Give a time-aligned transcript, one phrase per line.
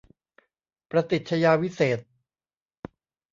[0.89, 2.07] ประติชญาวิเศษณ์